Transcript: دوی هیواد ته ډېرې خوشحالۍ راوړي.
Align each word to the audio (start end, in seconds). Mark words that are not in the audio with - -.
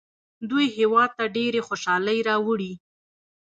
دوی 0.49 0.65
هیواد 0.77 1.09
ته 1.17 1.23
ډېرې 1.35 1.61
خوشحالۍ 1.67 2.19
راوړي. 2.29 2.73